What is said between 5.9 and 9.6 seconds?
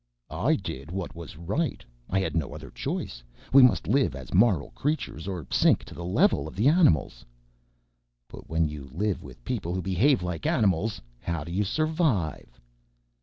the level of the animals." "But when you live with